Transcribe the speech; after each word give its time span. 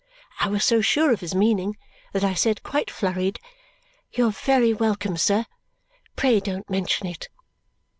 I 0.39 0.47
was 0.49 0.65
so 0.65 0.81
sure 0.81 1.13
of 1.13 1.19
his 1.19 1.35
meaning 1.35 1.77
that 2.11 2.23
I 2.23 2.33
said, 2.33 2.63
quite 2.63 2.89
flurried, 2.89 3.39
"You 4.11 4.29
are 4.29 4.31
very 4.31 4.73
welcome, 4.73 5.15
sir. 5.15 5.45
Pray 6.15 6.39
don't 6.39 6.67
mention 6.71 7.05
it!" 7.05 7.29